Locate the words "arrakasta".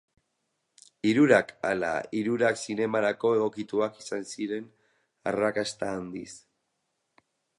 5.33-5.93